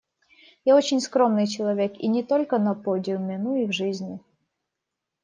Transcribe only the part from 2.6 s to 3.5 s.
подиуме,